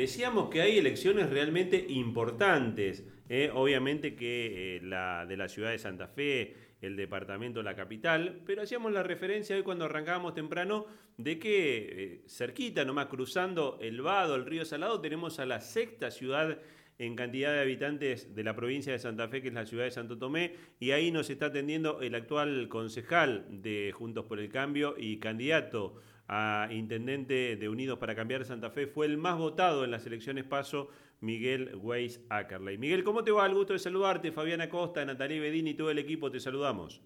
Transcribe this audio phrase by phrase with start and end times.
[0.00, 3.04] decíamos que hay elecciones realmente importantes.
[3.28, 3.50] ¿eh?
[3.54, 8.62] obviamente que eh, la de la ciudad de Santa Fe, el departamento, la capital, pero
[8.62, 10.86] hacíamos la referencia hoy cuando arrancábamos temprano
[11.18, 16.10] de que eh, cerquita, nomás cruzando el Vado, el río Salado, tenemos a la sexta
[16.10, 16.58] ciudad
[16.98, 19.90] en cantidad de habitantes de la provincia de Santa Fe, que es la ciudad de
[19.90, 24.94] Santo Tomé, y ahí nos está atendiendo el actual concejal de Juntos por el Cambio
[24.98, 26.00] y candidato
[26.32, 30.44] a intendente de Unidos para Cambiar Santa Fe, fue el más votado en las elecciones
[30.44, 30.88] paso,
[31.20, 32.78] Miguel Weiss Ackerley.
[32.78, 33.44] Miguel, ¿cómo te va?
[33.46, 37.02] El gusto de saludarte, Fabiana Costa, Natalia Bedini y todo el equipo, te saludamos.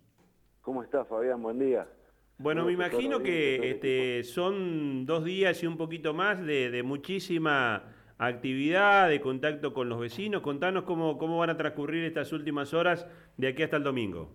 [0.60, 1.42] ¿Cómo estás, Fabián?
[1.42, 1.88] Buen día.
[2.36, 7.84] Bueno, me imagino que este, son dos días y un poquito más de, de muchísima
[8.18, 10.42] actividad, de contacto con los vecinos.
[10.42, 13.06] Contanos cómo, cómo van a transcurrir estas últimas horas
[13.38, 14.30] de aquí hasta el domingo.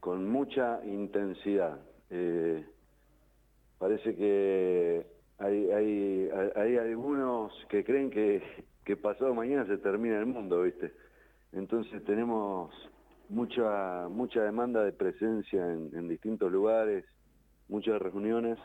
[0.00, 1.80] Con mucha intensidad.
[2.10, 2.64] Eh,
[3.78, 5.06] parece que
[5.38, 8.42] hay, hay, hay algunos que creen que,
[8.84, 10.92] que pasado mañana se termina el mundo, ¿viste?
[11.52, 12.72] Entonces tenemos
[13.28, 17.04] mucha mucha demanda de presencia en, distintos lugares,
[17.68, 18.58] muchas reuniones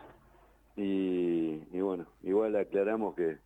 [0.75, 3.37] y, y bueno, igual aclaramos que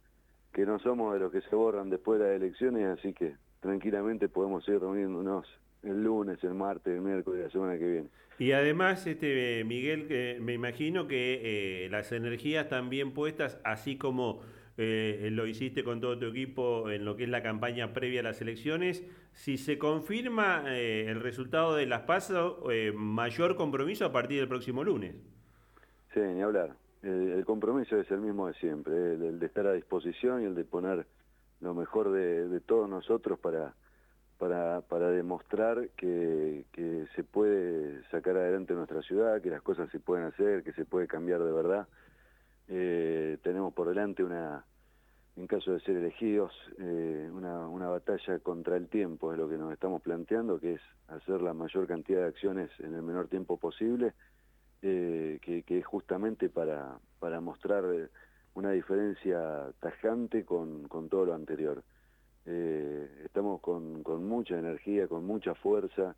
[0.55, 4.29] que no somos de los que se borran después de las elecciones, así que tranquilamente
[4.29, 5.45] podemos ir reuniéndonos
[5.85, 8.09] el lunes, el martes, el miércoles, la semana que viene.
[8.37, 14.41] Y además, este Miguel, que me imagino que eh, las energías también puestas, así como
[14.77, 18.23] eh, lo hiciste con todo tu equipo en lo que es la campaña previa a
[18.23, 22.63] las elecciones, si se confirma eh, el resultado de las PASO,
[22.93, 25.15] mayor compromiso a partir del próximo lunes.
[26.13, 26.75] Sí, ni hablar
[27.05, 30.63] el, compromiso es el mismo de siempre, el, de estar a disposición y el de
[30.63, 31.05] poner
[31.61, 33.73] lo mejor de, todos nosotros para,
[34.37, 39.99] para, para demostrar que, que, se puede sacar adelante nuestra ciudad, que las cosas se
[39.99, 41.87] pueden hacer, que se puede cambiar de verdad.
[42.67, 44.65] Eh, tenemos por delante una,
[45.37, 49.57] en caso de ser elegidos, eh, una, una batalla contra el tiempo, es lo que
[49.57, 53.57] nos estamos planteando, que es hacer la mayor cantidad de acciones en el menor tiempo
[53.57, 54.13] posible
[54.81, 57.85] eh, que, es justamente para, para mostrar
[58.53, 61.83] una diferencia tajante con, con todo lo anterior.
[62.45, 66.15] Eh, estamos con, con, mucha energía, con mucha fuerza,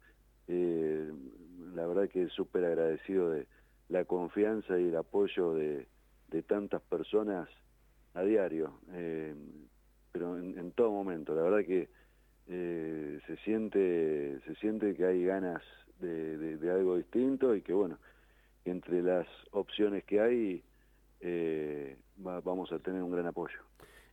[0.48, 3.48] la verdad que súper agradecido de
[3.90, 5.88] la confianza y el apoyo de,
[6.30, 7.50] de tantas personas
[8.14, 8.80] a diario,
[10.12, 11.90] pero en, todo momento, la verdad que
[12.48, 15.62] se siente se siente que hay ganas
[16.00, 17.98] de, de algo distinto y que bueno,
[18.66, 20.64] entre las opciones que hay
[21.22, 23.60] eh, vamos a tener un gran apoyo.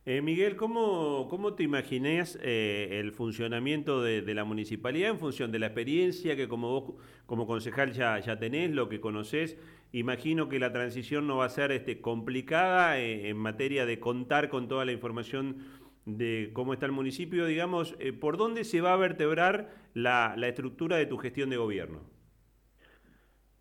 [0.07, 5.57] Eh, Miguel, ¿cómo, ¿cómo te imaginás eh, el funcionamiento de, la municipalidad en función de
[5.57, 9.57] la experiencia que como como concejal ya, ya tenés, lo que conocés?
[9.91, 14.67] Imagino que la transición no va a ser este, complicada en materia de contar con
[14.67, 15.57] toda la información
[16.05, 17.47] de cómo está el municipio.
[17.47, 22.01] Digamos, ¿por dónde se va a vertebrar la, la estructura de tu gestión de gobierno?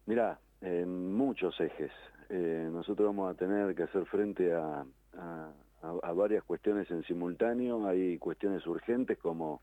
[0.07, 0.39] Mirá,
[0.87, 1.93] muchos ejes.
[2.29, 4.85] Eh, nosotros vamos a tener que hacer frente a,
[6.15, 7.87] varias cuestiones en simultáneo.
[7.87, 9.61] Hay cuestiones urgentes como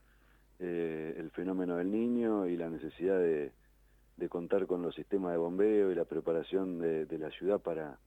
[0.59, 3.52] eh, el fenómeno del niño y la necesidad de,
[4.30, 7.98] contar con los sistemas de bombeo y la preparación de, la ciudad para,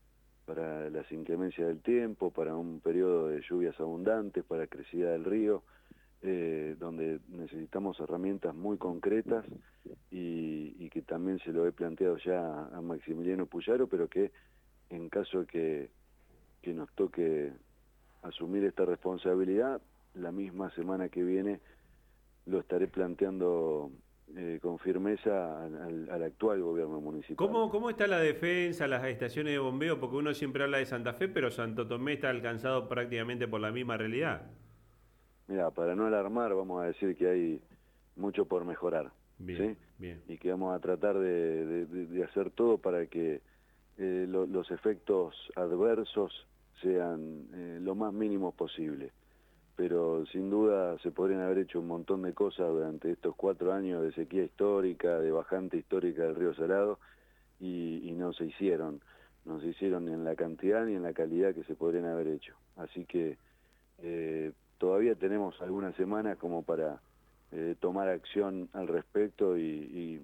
[0.46, 5.62] para las inclemencias del tiempo, para un periodo de lluvias abundantes, para crecida del río.
[6.26, 9.44] Eh, donde necesitamos herramientas muy concretas
[10.10, 14.32] y, que también se lo he planteado ya a Maximiliano Puyaro, pero que
[14.88, 15.90] en caso que,
[16.62, 17.52] que nos toque
[18.24, 19.80] asumir esta responsabilidad,
[20.14, 21.60] la misma semana que viene
[22.46, 23.90] lo estaré planteando
[24.36, 27.36] eh, con firmeza al, al, actual gobierno municipal.
[27.36, 30.00] ¿Cómo, ¿Cómo está la defensa, las estaciones de bombeo?
[30.00, 33.70] Porque uno siempre habla de Santa Fe, pero Santo Tomé está alcanzado prácticamente por la
[33.70, 34.42] misma realidad.
[35.46, 37.60] Mira, para no alarmar, vamos a decir que hay
[38.16, 39.12] mucho por mejorar.
[39.38, 40.22] Bien, bien.
[40.28, 43.42] Y que vamos a tratar de, hacer todo para que
[43.98, 46.46] eh, los efectos adversos
[46.80, 49.12] sean eh, lo más mínimos posible.
[49.76, 54.02] Pero sin duda se podrían haber hecho un montón de cosas durante estos cuatro años
[54.02, 56.98] de sequía histórica, de bajante histórica del río Salado,
[57.60, 59.00] y, no se hicieron.
[59.44, 62.28] No se hicieron ni en la cantidad ni en la calidad que se podrían haber
[62.28, 62.54] hecho.
[62.76, 63.36] Así que
[63.98, 67.00] eh, todavía tenemos algunas semanas como para
[67.52, 70.20] eh, tomar acción al respecto y,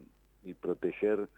[0.61, 1.29] proteger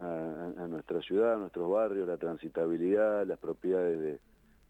[0.00, 4.18] a, nuestra ciudad, a nuestros barrios, la transitabilidad, las propiedades de,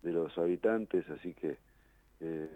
[0.03, 1.57] los habitantes, así que
[2.21, 2.49] eh,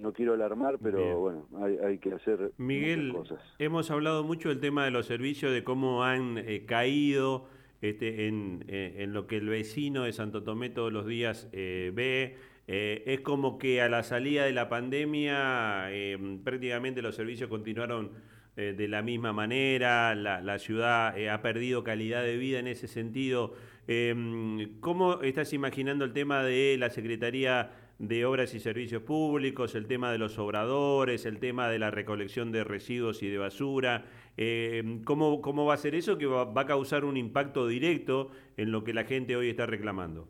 [0.00, 1.46] no, quiero alarmar, pero bueno,
[1.84, 3.40] hay, que hacer Miguel, cosas.
[3.58, 7.46] hemos hablado mucho del tema de los servicios, de cómo han eh, caído
[7.80, 12.36] este, en, en, lo que el vecino de Santo Tomé todos los días ve,
[12.70, 18.10] Eh, es como que a la salida de la pandemia em, prácticamente los servicios continuaron
[18.58, 23.54] eh, de la misma manera, la, ciudad ha perdido calidad de vida en ese sentido.
[23.90, 29.86] Em, ¿Cómo estás imaginando el tema de la Secretaría de Obras y Servicios Públicos, el
[29.86, 34.04] tema de los obradores, el tema de la recolección de residuos y de basura?
[34.36, 38.72] Eh, ¿cómo, ¿cómo, va a ser eso que va, a causar un impacto directo en
[38.72, 40.28] lo que la gente hoy está reclamando?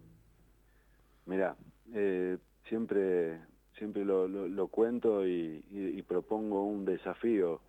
[1.27, 1.57] Mira,
[1.95, 2.39] eh,
[2.69, 3.41] siempre,
[3.77, 7.61] siempre lo, cuento y, propongo un desafío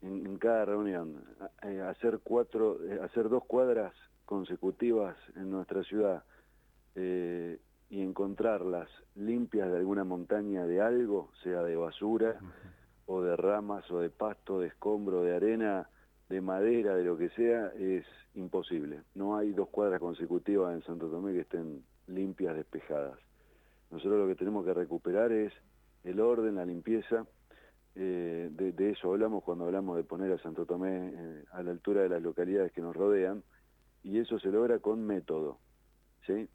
[0.00, 1.24] en, cada reunión,
[1.64, 3.92] eh, hacer cuatro, hacer dos cuadras
[4.24, 6.24] consecutivas en nuestra ciudad
[6.96, 12.38] y encontrarlas limpias de alguna montaña de algo, sea de basura
[13.06, 15.88] o de ramas o de pasto, de escombro, de arena,
[16.28, 18.04] de madera, de lo que sea, es
[18.34, 19.02] imposible.
[19.14, 23.18] No hay dos cuadras consecutivas en Santo Tomé que estén limpias, despejadas.
[23.90, 25.52] Nosotros lo que tenemos que recuperar es
[26.02, 27.26] el orden, la limpieza.
[27.94, 32.02] Eh, de, eso hablamos cuando hablamos de poner a Santo Tomé eh, a la altura
[32.02, 33.44] de las localidades que nos rodean,
[34.04, 35.58] y eso se logra con método.
[36.26, 36.48] ¿sí?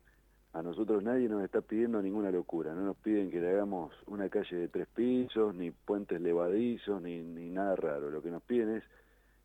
[0.54, 4.30] A nosotros nadie nos está pidiendo ninguna locura, no nos piden que le hagamos una
[4.30, 8.10] calle de tres pisos, ni puentes levadizos, ni, ni nada raro.
[8.10, 8.84] Lo que nos piden es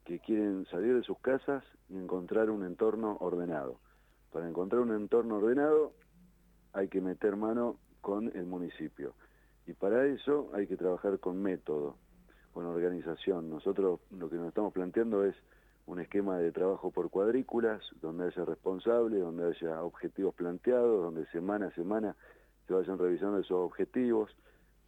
[0.04, 3.80] que quieren salir de sus casas y encontrar un entorno ordenado.
[4.32, 5.92] Para encontrar un entorno ordenado
[6.72, 9.14] hay que meter mano con el municipio.
[9.66, 11.96] Y para eso hay que trabajar con método,
[12.52, 13.48] con organización.
[13.48, 15.34] Nosotros lo que nos estamos planteando es
[15.86, 21.66] un esquema de trabajo por cuadrículas, donde haya responsables, donde haya objetivos planteados, donde semana
[21.66, 22.16] a semana
[22.66, 24.30] se vayan revisando esos objetivos.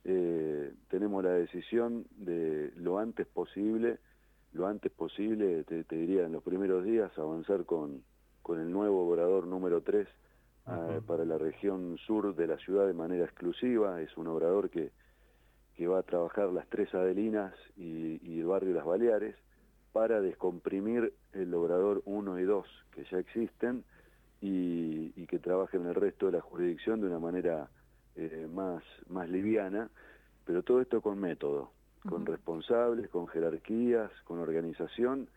[0.04, 3.98] Eh, tenemos la decisión de lo antes posible,
[4.52, 8.02] lo antes posible, te, diría en los primeros días, avanzar con,
[8.42, 10.08] con el nuevo obrador número 3
[10.66, 14.00] ah, para la región sur de la ciudad de manera exclusiva.
[14.00, 14.92] Es un obrador que,
[15.74, 19.36] que va a trabajar las tres Adelinas y, y el barrio Las Baleares
[19.96, 23.82] para descomprimir el logrador 1 y 2 que ya existen
[24.42, 27.70] y, que trabajen en el resto de la jurisdicción de una manera
[28.14, 29.88] eh, más, más liviana,
[30.44, 31.70] pero todo esto con método,
[32.06, 35.30] con responsables, con jerarquías, con organización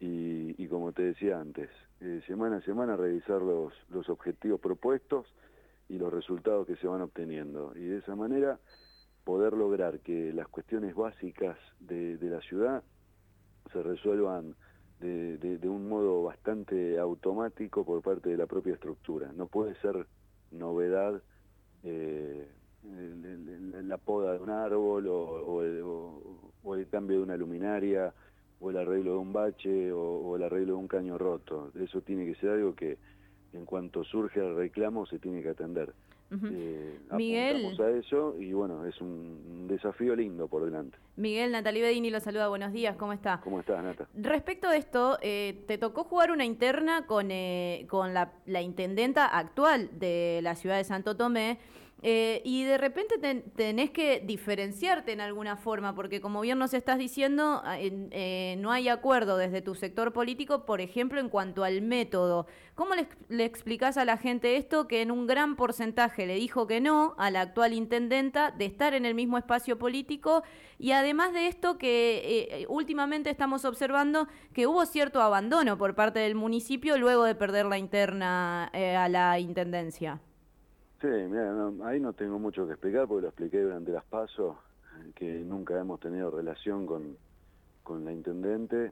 [0.00, 1.68] y, como te decía antes,
[2.00, 5.26] eh, semana a semana revisar los, los objetivos propuestos
[5.90, 7.74] y los resultados que se van obteniendo.
[7.76, 8.58] Y de esa manera
[9.24, 12.82] poder lograr que las cuestiones básicas de, de la ciudad
[13.72, 14.54] se resuelvan
[15.00, 19.30] de, de, un modo bastante automático por parte de la propia estructura.
[19.34, 20.06] No puede ser
[20.50, 21.22] novedad
[21.84, 22.48] eh,
[23.84, 28.12] la poda de un árbol o, el, cambio de una luminaria
[28.60, 31.70] o el arreglo de un bache o, el arreglo de un caño roto.
[31.78, 32.98] Eso tiene que ser algo que
[33.52, 35.92] en cuanto surge el reclamo se tiene que atender.
[36.30, 37.80] Eh, Miguel.
[37.80, 40.98] a eso y bueno, es un desafío lindo por delante.
[41.16, 43.40] Miguel, Natalie Bedini lo saluda, buenos días, ¿cómo está?
[43.42, 44.06] ¿Cómo estás, Nata?
[44.14, 49.26] Respecto de esto, eh, te tocó jugar una interna con, eh, con la, la intendenta
[49.26, 51.58] actual de la ciudad de Santo Tomé.
[52.00, 53.16] Eh, y de repente
[53.56, 58.70] tenés que diferenciarte en alguna forma, porque como bien nos estás diciendo, ah, eh, no
[58.70, 62.46] hay acuerdo desde tu sector político, por ejemplo, en cuanto al método.
[62.76, 66.68] ¿Cómo le, le, explicás a la gente esto que en un gran porcentaje le dijo
[66.68, 70.44] que no a la actual intendenta de estar en el mismo espacio político?
[70.78, 76.20] Y además de esto que eh, últimamente estamos observando que hubo cierto abandono por parte
[76.20, 80.20] del municipio luego de perder la interna a la intendencia.
[81.00, 84.56] Sí, mira, ahí no tengo mucho que explicar porque lo expliqué durante las pasos,
[85.14, 87.16] que nunca hemos tenido relación con,
[87.84, 88.90] con la intendente.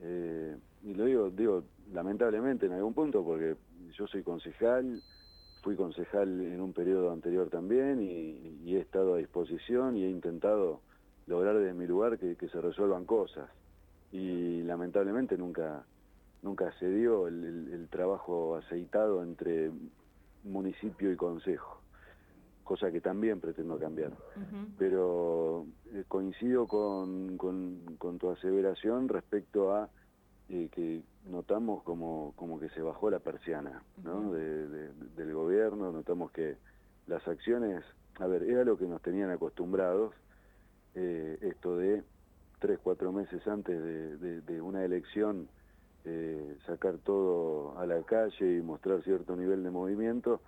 [0.00, 3.56] Eh, y lo digo, digo, lamentablemente en algún punto, porque
[3.92, 5.02] yo soy concejal,
[5.60, 10.80] fui concejal en un periodo anterior también y, he estado a disposición y he intentado
[11.26, 13.50] lograr desde mi lugar que, se resuelvan cosas.
[14.12, 15.84] Y lamentablemente nunca,
[16.42, 19.70] nunca se dio el trabajo aceitado entre
[20.44, 21.80] municipio y consejo,
[22.62, 24.12] cosa que también pretendo cambiar.
[24.78, 29.88] Pero eh, coincido con, con, tu aseveración respecto a
[30.48, 34.32] eh, que notamos como, como que se bajó la persiana ¿no?
[34.32, 36.56] del gobierno, notamos que
[37.06, 37.82] las acciones,
[38.18, 40.14] a ver, era lo que nos tenían acostumbrados,
[40.94, 42.02] eh, esto de
[42.60, 45.48] tres, cuatro meses antes de, una elección,
[46.06, 50.42] eh, sacar todo a la calle y mostrar cierto nivel de movimiento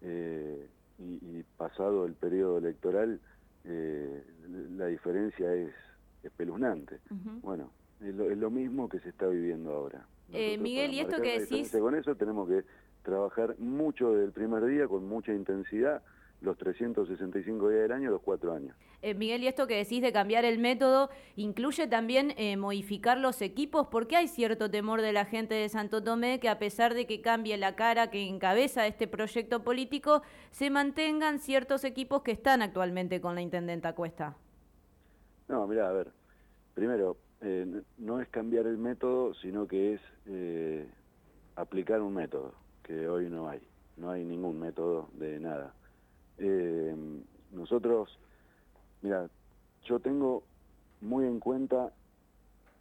[0.00, 0.66] eh,
[0.98, 3.20] y, pasado el periodo electoral
[3.64, 4.24] eh,
[4.76, 5.72] la diferencia es
[6.22, 7.00] espeluznante.
[7.42, 7.70] Bueno,
[8.00, 10.06] es lo, mismo que se está viviendo ahora.
[10.28, 11.70] Miguel, y esto que decís...
[11.70, 12.64] Con eso tenemos que
[13.02, 16.02] trabajar mucho desde el primer día, con mucha intensidad,
[16.44, 18.76] los 365 días del año, los cuatro años.
[19.02, 23.42] Eh, Miguel, y esto que decís de cambiar el método, incluye también eh, modificar los
[23.42, 27.06] equipos, porque hay cierto temor de la gente de Santo Tomé que a pesar de
[27.06, 32.62] que cambie la cara que encabeza este proyecto político, se mantengan ciertos equipos que están
[32.62, 34.36] actualmente con la intendenta Cuesta.
[35.48, 36.10] No, mira, a ver,
[36.74, 40.00] primero, eh, no es cambiar el método, sino que es
[41.56, 43.60] aplicar un método, que hoy no hay,
[43.96, 45.74] no hay ningún método de nada.
[46.38, 46.94] Eh,
[47.52, 48.18] nosotros,
[49.02, 49.28] mira,
[49.84, 50.42] yo tengo
[51.00, 51.92] muy en cuenta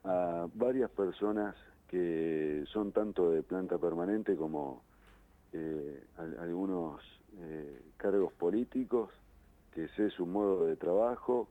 [0.03, 1.55] a varias personas
[1.87, 4.83] que son tanto de planta permanente como
[5.51, 6.03] eh,
[6.39, 7.01] algunos
[7.37, 9.11] eh, cargos políticos,
[9.71, 11.49] que sé su modo de trabajo,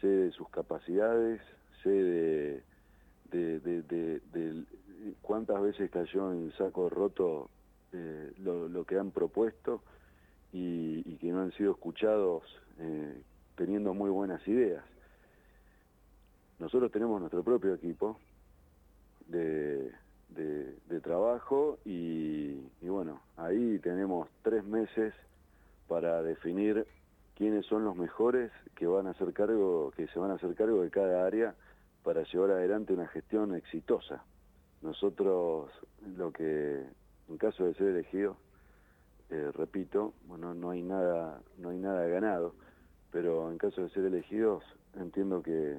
[0.00, 1.40] sé de sus capacidades,
[1.82, 2.62] sé de,
[3.30, 4.64] de,
[5.22, 7.50] cuántas veces cayó en saco roto
[8.38, 9.82] lo, lo que han propuesto
[10.54, 12.44] y, que no han sido escuchados
[12.78, 13.20] eh,
[13.56, 14.84] teniendo muy buenas ideas.
[16.60, 18.18] Nosotros tenemos nuestro propio equipo
[19.26, 19.90] de,
[20.28, 25.12] de, trabajo y, bueno, ahí tenemos tres meses
[25.88, 26.86] para definir
[27.36, 30.82] quiénes son los mejores que van a hacer cargo, que se van a hacer cargo
[30.82, 31.54] de cada área
[32.04, 34.24] para llevar adelante una gestión exitosa.
[34.82, 35.70] Nosotros
[36.16, 36.84] lo que,
[37.28, 38.36] en caso de ser elegidos,
[39.30, 42.54] eh, repito, bueno, no hay nada, no hay nada ganado,
[43.10, 44.62] pero en caso de ser elegidos
[44.96, 45.76] entiendo que,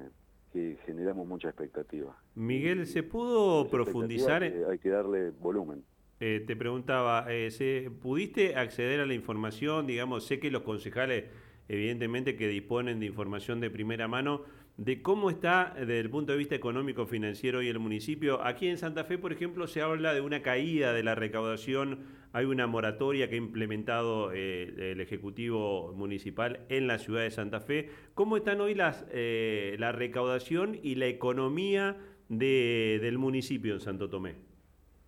[0.86, 2.16] generamos mucha expectativa.
[2.34, 4.42] Miguel, ¿se pudo profundizar?
[4.42, 5.84] hay que darle volumen.
[6.18, 9.86] Eh, te preguntaba, eh, ¿se, ¿pudiste acceder a la información?
[9.86, 11.24] Digamos, sé que los concejales,
[11.68, 14.44] evidentemente, que disponen de información de primera mano,
[14.76, 18.42] de cómo está desde el punto de vista económico financiero y el municipio.
[18.44, 22.00] Aquí en Santa Fe, por ejemplo, se habla de una caída de la recaudación,
[22.32, 27.60] hay una moratoria que ha implementado eh, el Ejecutivo Municipal en la ciudad de Santa
[27.60, 27.88] Fe.
[28.14, 31.96] ¿Cómo están hoy las, eh, la recaudación y la economía
[32.28, 34.34] del municipio en Santo Tomé?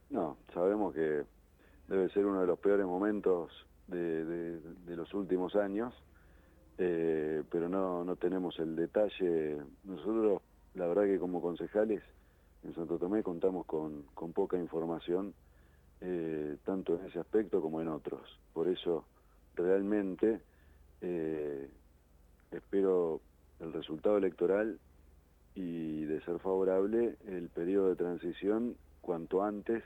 [0.08, 1.24] No, sabemos que
[1.88, 5.94] debe ser uno de los peores momentos de los últimos años
[6.78, 9.58] eh, pero no, no tenemos el detalle.
[9.84, 10.42] Nosotros,
[10.74, 12.02] la verdad que como concejales
[12.64, 15.34] en Santo Tomé contamos con, con poca información,
[16.00, 18.38] eh, tanto en ese aspecto como en otros.
[18.52, 19.04] Por eso,
[19.54, 20.40] realmente,
[21.00, 21.68] eh,
[22.52, 23.20] espero
[23.60, 24.78] el resultado electoral
[25.54, 29.82] y de ser favorable el periodo de transición cuanto antes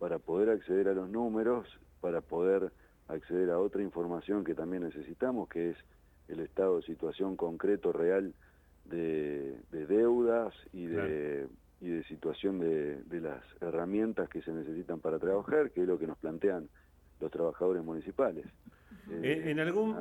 [0.00, 1.68] para poder acceder a los números,
[2.00, 2.72] para poder
[3.06, 5.76] acceder a otra información que también necesitamos, que es
[6.28, 8.34] el estado de situación concreto, real
[8.84, 11.48] de, deudas y de,
[11.80, 16.06] y de situación de, las herramientas que se necesitan para trabajar, que es lo que
[16.06, 16.68] nos plantean
[17.20, 18.46] los trabajadores municipales.
[19.10, 19.96] Eh, en, algún,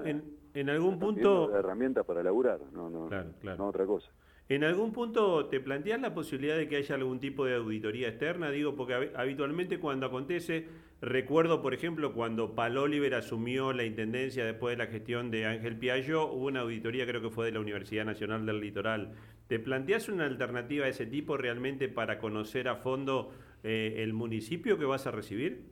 [0.53, 1.55] en, algún punto...
[1.55, 4.09] Herramientas para laburar, no, no, no otra cosa.
[4.51, 8.51] ¿En algún punto te planteas la posibilidad de que haya algún tipo de auditoría externa?
[8.51, 10.67] Digo, porque habitualmente cuando acontece,
[10.99, 15.77] recuerdo por ejemplo cuando Pal Oliver asumió la intendencia después de la gestión de Ángel
[15.77, 19.13] Piaggio, hubo una auditoría creo que fue de la Universidad Nacional del Litoral.
[19.47, 23.31] ¿Te planteas una alternativa de ese tipo realmente para conocer a fondo
[23.63, 25.63] eh, el municipio que vas a recibir?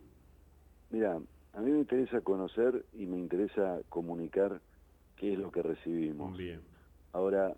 [0.89, 1.19] Mira,
[1.51, 4.61] a mí me interesa conocer y me interesa comunicar
[5.17, 6.37] qué es lo que recibimos.
[6.37, 6.61] Bien.
[7.11, 7.53] Ahora,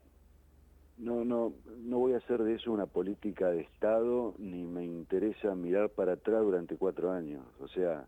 [0.98, 5.56] no, no, no voy a hacer de eso una política de Estado, ni me interesa
[5.56, 7.44] mirar para atrás durante cuatro años.
[7.60, 8.06] O sea,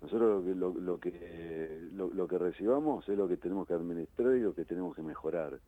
[0.00, 4.54] nosotros lo, lo, que lo, que recibamos es lo que tenemos que administrar y lo
[4.54, 5.58] que tenemos que mejorar.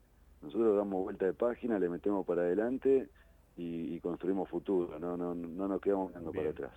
[0.40, 3.08] Nosotros damos vuelta de página, le metemos para adelante
[3.56, 6.72] y, construimos futuro, no, no, no nos quedamos mirando para atrás.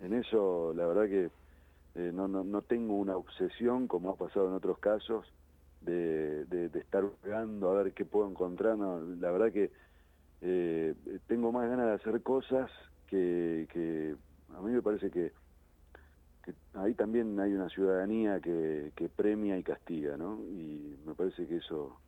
[0.00, 1.30] En eso, la verdad que
[1.94, 5.26] eh, no, no, no tengo una obsesión, como ha pasado en otros casos,
[5.84, 8.78] de, de, estar buscando a ver qué puedo encontrar.
[8.78, 9.70] la verdad que
[10.40, 10.94] eh,
[11.26, 12.70] tengo más ganas de hacer cosas
[13.06, 14.16] que, que
[14.56, 15.32] a mí me parece que,
[16.44, 20.40] que ahí también hay una ciudadanía que, que premia y castiga, ¿no?
[20.48, 21.98] Y me parece que eso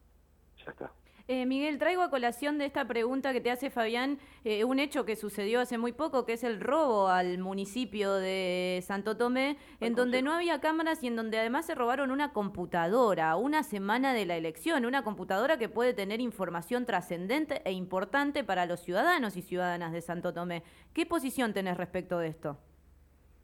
[0.64, 0.92] ya está.
[1.26, 5.06] Eh, Miguel, traigo a colación de esta pregunta que te hace Fabián eh, un hecho
[5.06, 9.94] que sucedió hace muy poco, que es el robo al municipio de Santo Tomé, en
[9.94, 14.26] donde no había cámaras y en donde además se robaron una computadora, una semana de
[14.26, 19.42] la elección, una computadora que puede tener información trascendente e importante para los ciudadanos y
[19.42, 20.62] ciudadanas de Santo Tomé.
[20.92, 22.58] ¿Qué posición tenés respecto de esto?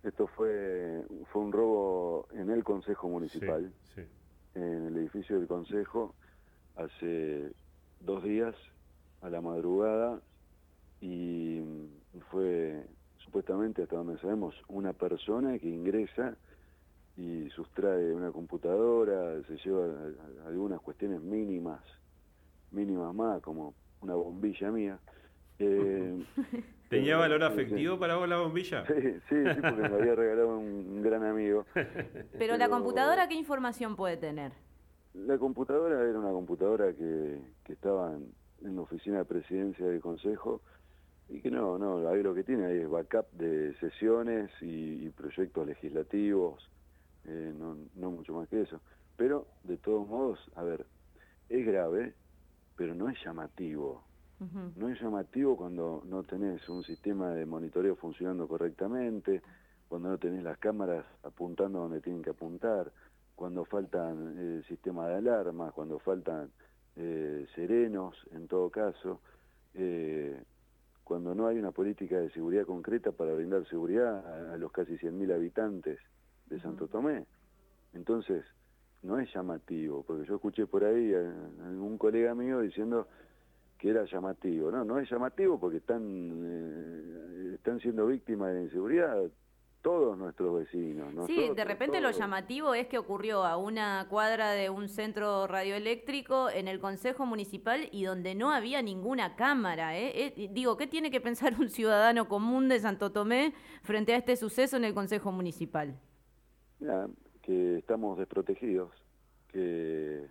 [0.02, 3.72] Esto fue, fue un robo en el Consejo Municipal,
[4.54, 6.14] en el edificio del Consejo,
[6.76, 7.52] hace
[8.00, 8.54] dos días
[9.21, 10.21] a la madrugada
[11.00, 11.61] y
[12.30, 12.85] fue
[13.19, 16.37] supuestamente hasta donde sabemos una persona que ingresa
[17.16, 19.87] y sustrae una computadora, se lleva
[20.47, 21.80] algunas cuestiones mínimas,
[22.71, 24.99] mínimas más, como una bombilla mía.
[25.59, 26.25] Eh,
[26.88, 28.85] ¿Tenía valor afectivo para vos la bombilla?
[28.87, 28.95] Sí,
[29.28, 31.66] sí, porque me había regalado un, gran amigo.
[32.38, 34.52] Pero, la computadora, ¿qué información puede tener?
[35.14, 40.60] La computadora era una computadora que, que estaba en, la oficina de presidencia del consejo
[41.28, 45.66] y que no, no, ahí lo que tiene ahí es backup de sesiones y, proyectos
[45.66, 46.68] legislativos,
[47.24, 48.80] eh, no, no mucho más que eso.
[49.16, 50.86] Pero, de todos modos, a ver,
[51.48, 52.14] es grave,
[52.76, 54.04] pero no es llamativo.
[54.76, 59.42] No es llamativo cuando no tenés un sistema de monitoreo funcionando correctamente,
[59.86, 62.90] cuando no tenés las cámaras apuntando donde tienen que apuntar,
[63.40, 66.50] cuando faltan eh, sistemas de alarma, cuando faltan
[66.94, 69.23] eh, serenos, en todo caso,
[69.73, 70.42] eh,
[71.02, 75.32] cuando no hay una política de seguridad concreta para brindar seguridad a, los casi 100.000
[75.32, 75.99] habitantes
[76.49, 77.25] de Santo Tomé.
[77.94, 78.44] Entonces,
[79.02, 83.09] no es llamativo, porque yo escuché por ahí a, un colega mío diciendo
[83.78, 84.70] que era llamativo.
[84.70, 89.30] No, no es llamativo porque están, eh, están siendo víctimas de inseguridad
[89.82, 91.26] todos nuestros vecinos.
[91.26, 96.50] sí, de repente lo llamativo es que ocurrió a una cuadra de un centro radioeléctrico
[96.50, 99.99] en el Consejo Municipal y donde no había ninguna cámara.
[99.99, 100.34] ¿eh?
[100.37, 104.37] Eh, digo, ¿qué tiene que pensar un ciudadano común de Santo Tomé frente a este
[104.37, 105.99] suceso en el Consejo Municipal?
[107.42, 108.90] que estamos desprotegidos,
[109.49, 110.26] que,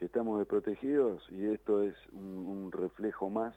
[0.00, 3.54] estamos desprotegidos y esto es un, reflejo más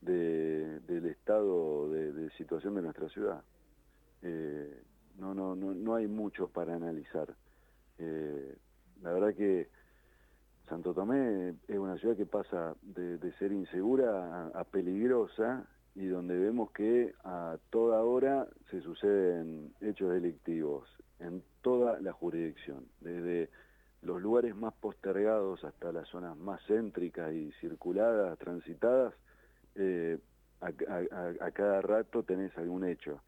[0.00, 3.42] del estado de situación de nuestra ciudad
[4.22, 4.82] eh,
[5.18, 7.34] no, no, no, no hay mucho para analizar.
[7.98, 8.56] Eh,
[9.02, 9.68] la verdad que
[10.68, 16.70] Santo Tomé es una ciudad que pasa de, ser insegura a, peligrosa y donde vemos
[16.70, 20.88] que a toda hora se suceden hechos delictivos
[21.18, 23.50] en toda la jurisdicción, desde
[24.00, 29.14] los lugares más postergados hasta las zonas más céntricas y circuladas, transitadas,
[29.74, 30.18] eh,
[30.60, 33.20] a, cada rato tenés algún hecho.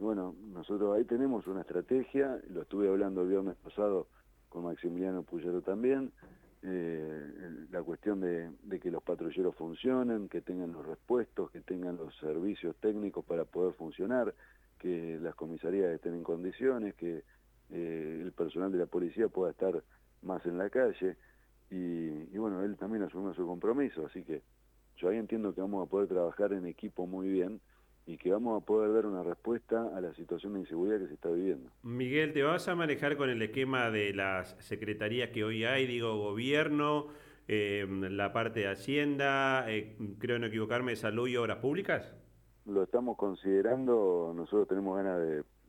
[0.00, 4.08] Bueno, nosotros ahí tenemos una estrategia, lo estuve hablando el viernes pasado
[4.48, 6.10] con Maximiliano Puyero también,
[6.62, 12.16] eh, la cuestión de, que los patrulleros funcionen, que tengan los repuestos, que tengan los
[12.16, 14.34] servicios técnicos para poder funcionar,
[14.78, 17.22] que las comisarías estén en condiciones, que
[17.68, 19.84] eh, el personal de la policía pueda estar
[20.22, 21.18] más en la calle.
[21.70, 21.76] Y,
[22.34, 24.40] y bueno, él también asumió su compromiso, así que
[24.96, 27.60] yo ahí entiendo que vamos a poder trabajar en equipo muy bien
[28.06, 31.14] y que vamos a poder dar una respuesta a la situación de inseguridad que se
[31.14, 31.70] está viviendo.
[31.82, 35.86] Miguel, ¿te vas a manejar con el esquema de las secretarías que hoy hay?
[35.86, 37.08] Digo, gobierno,
[37.46, 42.14] eh, la parte de Hacienda, eh, creo no equivocarme, salud y obras públicas.
[42.66, 45.20] Lo estamos considerando, nosotros tenemos ganas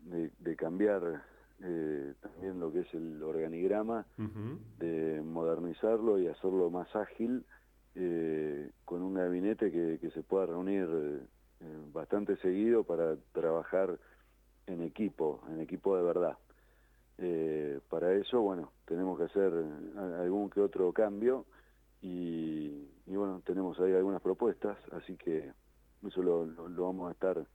[0.03, 1.23] de, cambiar
[1.63, 4.05] eh, también lo que es el organigrama,
[4.77, 7.43] de modernizarlo y hacerlo más ágil,
[8.85, 10.87] con un gabinete que, que se pueda reunir
[11.61, 13.99] eh, bastante seguido para trabajar
[14.65, 16.37] en equipo, en equipo de verdad.
[17.19, 19.53] Eh, para eso, bueno, tenemos que hacer
[20.19, 21.45] algún que otro cambio
[22.01, 25.51] y, bueno, tenemos ahí algunas propuestas, así que
[26.07, 27.45] eso lo, vamos a estar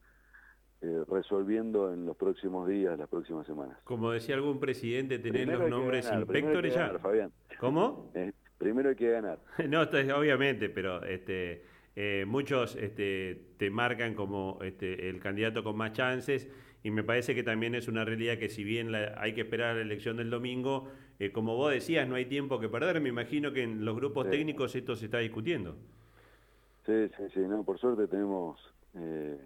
[0.83, 3.77] eh, resolviendo en los próximos días, las próximas semanas.
[3.83, 6.97] Como decía algún presidente, tener los nombres inspectores ya.
[7.01, 7.33] Fabián.
[7.59, 8.13] ¿Cómo?
[8.57, 9.41] primero hay que ganar.
[9.69, 11.65] no, obviamente, pero este
[11.97, 16.47] eh, muchos este, te marcan como este, el candidato con más chances
[16.83, 19.75] y me parece que también es una realidad que si bien hay que esperar a
[19.75, 23.01] la elección del domingo, eh, como vos decías, no hay tiempo que perder.
[23.01, 25.75] Me imagino que en los grupos técnicos esto se está discutiendo.
[26.85, 27.41] Sí, sí, sí.
[27.41, 28.61] No, por suerte tenemos
[28.95, 29.41] eh,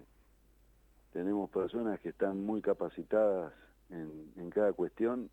[1.13, 3.53] tenemos personas que están muy capacitadas
[3.89, 5.29] en, cada cuestión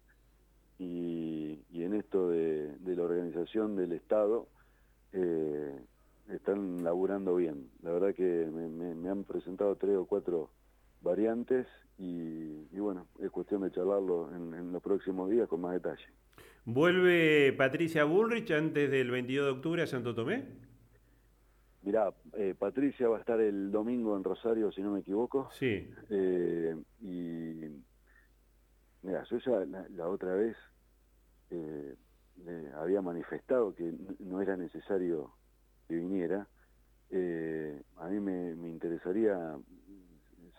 [0.79, 4.49] y, en esto de, de, la organización del Estado.
[5.13, 5.79] Eh,
[6.33, 7.71] están laburando bien.
[7.83, 10.51] La verdad que me, han presentado tres o cuatro
[11.01, 11.67] variantes
[11.99, 16.05] y, bueno, es cuestión de charlarlo en, los próximos días con más detalle.
[16.65, 20.45] ¿Vuelve Patricia Bullrich antes del 22 de octubre a Santo Tomé?
[21.83, 25.49] Mirá, eh, Patricia va a estar el domingo en Rosario, si no me equivoco.
[25.53, 25.91] Sí.
[26.11, 27.63] Eh, y
[29.03, 30.57] mira, yo ya la, otra vez
[31.51, 31.95] eh,
[32.77, 35.38] había manifestado que no era necesario
[35.89, 36.47] que viniera,
[37.11, 39.57] eh, a mí me, interesaría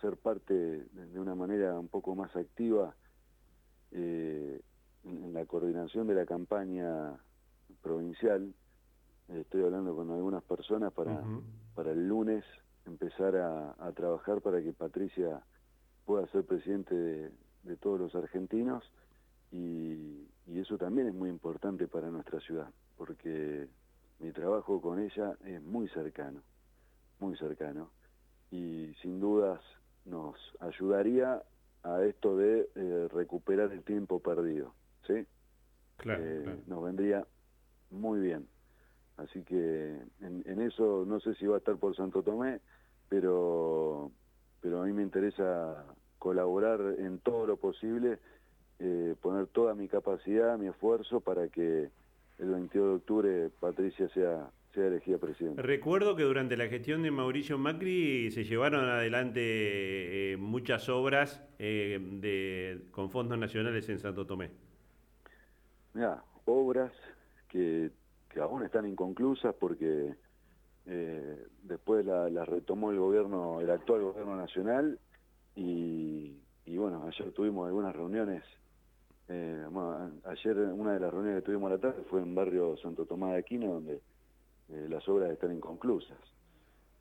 [0.00, 2.94] ser parte de una manera un poco más activa
[3.92, 4.60] eh,
[5.04, 7.16] en, la coordinación de la campaña
[7.82, 8.52] provincial.
[9.28, 11.22] estoy hablando con algunas personas para,
[11.74, 12.44] para el lunes
[12.86, 15.42] empezar a, trabajar para que Patricia
[16.04, 18.84] pueda ser presidente de, todos los argentinos
[19.52, 23.68] y, eso también es muy importante para nuestra ciudad, porque
[24.20, 26.42] mi trabajo con ella es muy cercano,
[27.18, 27.90] muy cercano,
[28.50, 29.60] y sin dudas
[30.04, 31.42] nos ayudaría
[31.82, 34.74] a esto de eh, recuperar el tiempo perdido,
[35.06, 35.14] ¿sí?
[35.14, 35.26] Eh,
[35.96, 36.24] claro,
[36.66, 37.26] Nos vendría
[37.90, 38.46] muy bien.
[39.16, 42.60] Así que en, en, eso no sé si va a estar por Santo Tomé,
[43.08, 44.10] pero,
[44.60, 45.84] pero a mí me interesa
[46.18, 48.18] colaborar en todo lo posible,
[48.78, 51.90] eh, poner toda mi capacidad, mi esfuerzo para que
[52.40, 55.62] el 22 de octubre Patricia sea sea elegida presidenta.
[55.62, 61.98] Recuerdo que durante la gestión de Mauricio Macri se llevaron adelante eh, muchas obras eh,
[62.00, 64.50] de, con fondos nacionales en Santo Tomé.
[65.94, 66.92] Mira, obras
[67.48, 67.90] que,
[68.28, 70.14] que aún están inconclusas porque
[70.86, 74.98] eh, después las la retomó el gobierno, el actual gobierno nacional
[75.56, 78.44] y, y bueno, ayer tuvimos algunas reuniones
[79.32, 79.64] eh,
[80.24, 83.32] ayer una de las reuniones que tuvimos a la tarde fue en barrio Santo Tomás
[83.32, 84.00] de Aquino, donde
[84.70, 86.18] eh, las obras están inconclusas.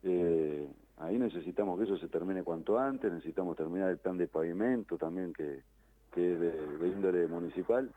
[0.03, 4.97] Eh, ahí necesitamos que eso se termine cuanto antes, necesitamos terminar el plan de pavimento
[4.97, 5.63] también que,
[6.11, 7.91] que es de, índole municipal,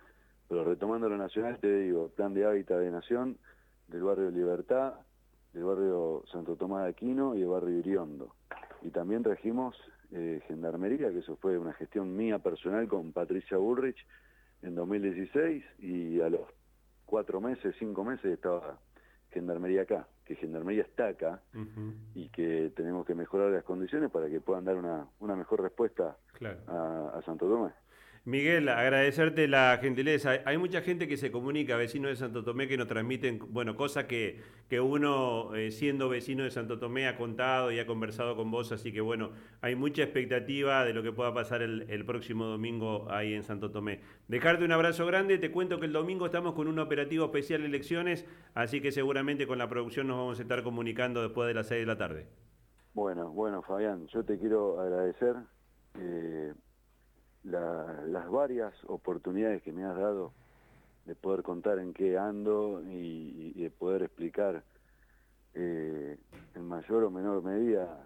[0.49, 3.37] pero retomando lo nacional te digo, plan de hábitat de nación
[3.89, 4.95] del barrio Libertad,
[5.53, 8.35] del barrio Santo Tomás de Aquino y el barrio Iriondo.
[8.81, 9.77] Y también trajimos
[10.13, 14.07] eh, Gendarmería, que eso fue una gestión mía personal con Patricia Bullrich
[14.63, 16.43] en 2016 y a los
[17.07, 18.79] cuatro meses, cinco meses estaba
[19.31, 21.41] Gendarmería acá, que Gendarmería está acá
[22.15, 26.17] y que tenemos que mejorar las condiciones para que puedan dar una, una mejor respuesta
[26.69, 27.73] a, a Santo Tomás.
[28.25, 30.31] Miguel, agradecerte la gentileza.
[30.45, 34.05] Hay mucha gente que se comunica, vecinos de Santo Tomé, que nos transmiten, bueno, cosas
[34.05, 38.53] que, que uno, eh, siendo vecino de Santo Tomé, ha contado y ha conversado con
[38.53, 39.31] vos, así que bueno,
[39.61, 44.03] hay mucha expectativa de lo que pueda pasar el, próximo domingo ahí en Santo Tomé.
[44.29, 48.25] Dejarte un abrazo grande, te cuento que el domingo estamos con un operativo especial elecciones,
[48.55, 51.81] así que seguramente con la producción nos vamos a estar comunicando después de las 6
[51.81, 52.29] de la tarde.
[52.95, 55.35] Bueno, bueno, Fabián, yo te quiero agradecer.
[55.99, 56.53] Eh,
[57.45, 60.33] las varias oportunidades que me has dado
[61.07, 64.63] de poder contar en qué ando y, de poder explicar
[65.55, 66.17] eh,
[66.55, 68.05] en mayor o menor medida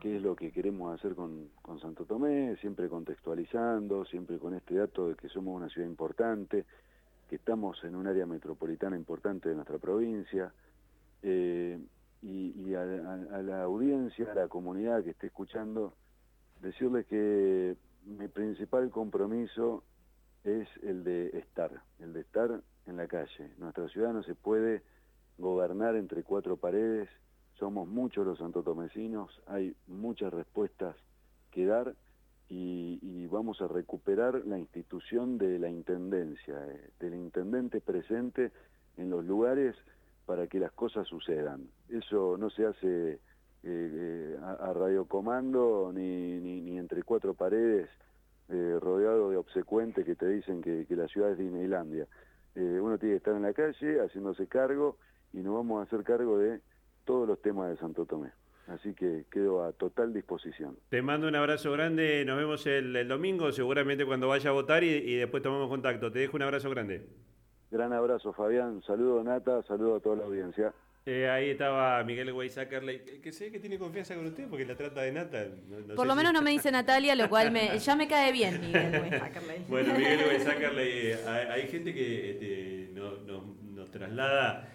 [0.00, 4.76] qué, es lo que queremos hacer con, con, Santo Tomé, siempre contextualizando, siempre con este
[4.76, 6.64] dato de que somos una ciudad importante,
[7.28, 10.52] que estamos en un área metropolitana importante de nuestra provincia,
[11.22, 11.78] eh,
[12.22, 15.92] y, a, a, la audiencia, a la comunidad que esté escuchando,
[16.60, 19.82] decirles que mi principal compromiso
[20.44, 23.50] es el de estar, el de estar en la calle.
[23.58, 24.82] Nuestra ciudad no se puede
[25.38, 27.08] gobernar entre cuatro paredes,
[27.58, 30.96] somos muchos los santotomecinos, hay muchas respuestas
[31.50, 31.94] que dar
[32.48, 38.52] y, vamos a recuperar la institución de la intendencia, eh, del intendente presente
[38.96, 39.74] en los lugares
[40.26, 41.68] para que las cosas sucedan.
[41.88, 43.20] Eso no se hace
[43.68, 47.88] eh, a, radiocomando ni, ni, entre cuatro paredes
[48.48, 52.06] eh, rodeado de obsecuentes que te dicen que, la ciudad es Disneylandia.
[52.54, 54.98] Eh, uno tiene que estar en la calle haciéndose cargo
[55.32, 56.60] y nos vamos a hacer cargo de
[57.04, 58.30] todos los temas de Santo Tomé.
[58.68, 60.76] Así que quedo a total disposición.
[60.88, 64.88] Te mando un abrazo grande, nos vemos el, domingo, seguramente cuando vaya a votar y,
[64.88, 66.10] y después tomamos contacto.
[66.10, 67.06] Te dejo un abrazo grande.
[67.70, 68.80] Gran abrazo, Fabián.
[68.82, 69.62] Saludo, Nata.
[69.64, 70.72] Saludo a toda la audiencia.
[71.08, 75.02] Eh, ahí estaba Miguel Weisakerley, que sé que tiene confianza con usted porque la trata
[75.02, 75.46] de Nata.
[75.94, 79.00] Por lo menos no me dice Natalia, lo cual me, ya me cae bien Miguel
[79.00, 79.64] Weisakerley.
[79.68, 84.64] bueno, Miguel Weisakerley, hay, hay, gente que este, nos traslada